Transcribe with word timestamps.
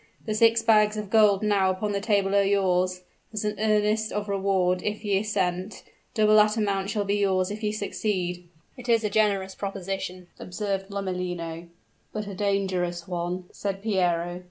The 0.25 0.33
six 0.33 0.63
bags 0.63 0.97
of 0.97 1.11
gold 1.11 1.43
now 1.43 1.69
upon 1.69 1.91
the 1.91 2.01
table 2.01 2.33
are 2.33 2.41
yours, 2.41 3.03
as 3.31 3.45
an 3.45 3.59
earnest 3.59 4.11
of 4.11 4.27
reward, 4.27 4.81
if 4.81 5.05
ye 5.05 5.19
assent. 5.19 5.83
Double 6.15 6.37
that 6.37 6.57
amount 6.57 6.89
shall 6.89 7.05
be 7.05 7.17
yours 7.17 7.51
if 7.51 7.61
ye 7.61 7.71
succeed." 7.71 8.49
"It 8.77 8.89
is 8.89 9.03
a 9.03 9.11
generous 9.11 9.53
proposition," 9.53 10.25
observed 10.39 10.89
Lomellino. 10.89 11.67
"But 12.13 12.25
a 12.25 12.33
dangerous 12.33 13.07
one," 13.07 13.43
said 13.51 13.83
Piero. 13.83 14.39